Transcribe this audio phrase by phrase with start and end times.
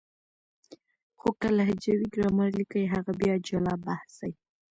[1.19, 4.33] خو که لهجوي ګرامر ليکي هغه بیا جلا بحث دی.